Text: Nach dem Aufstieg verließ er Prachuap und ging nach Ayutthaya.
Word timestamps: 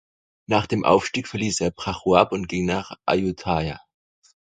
Nach 0.47 0.65
dem 0.65 0.83
Aufstieg 0.83 1.27
verließ 1.27 1.61
er 1.61 1.69
Prachuap 1.69 2.31
und 2.31 2.47
ging 2.49 2.65
nach 2.65 2.97
Ayutthaya. 3.05 3.79